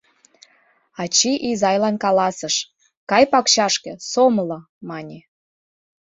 Ачий 1.01 1.37
изайлан 1.49 1.95
каласыш: 2.03 2.55
«Кай 3.09 3.23
пакчашке, 3.31 3.91
сомыло!»— 4.11 4.59
мане. 4.89 5.19